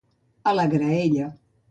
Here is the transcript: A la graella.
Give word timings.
A 0.51 0.53
la 0.59 0.63
graella. 0.71 1.27